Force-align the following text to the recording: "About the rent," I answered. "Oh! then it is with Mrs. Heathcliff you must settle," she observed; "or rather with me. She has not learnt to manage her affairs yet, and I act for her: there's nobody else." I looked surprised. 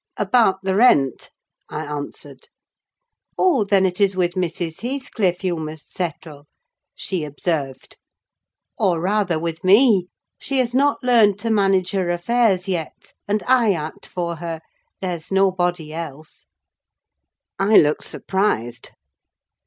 "About 0.17 0.63
the 0.63 0.75
rent," 0.75 1.29
I 1.69 1.85
answered. 1.85 2.47
"Oh! 3.37 3.63
then 3.63 3.85
it 3.85 4.01
is 4.01 4.15
with 4.15 4.33
Mrs. 4.33 4.81
Heathcliff 4.81 5.43
you 5.43 5.57
must 5.57 5.91
settle," 5.93 6.47
she 6.95 7.23
observed; 7.23 7.97
"or 8.79 8.99
rather 8.99 9.37
with 9.37 9.63
me. 9.63 10.07
She 10.39 10.57
has 10.57 10.73
not 10.73 11.03
learnt 11.03 11.39
to 11.41 11.51
manage 11.51 11.91
her 11.91 12.09
affairs 12.09 12.67
yet, 12.67 13.13
and 13.27 13.43
I 13.45 13.73
act 13.73 14.07
for 14.07 14.37
her: 14.37 14.61
there's 15.01 15.31
nobody 15.31 15.93
else." 15.93 16.45
I 17.59 17.77
looked 17.79 18.05
surprised. 18.05 18.93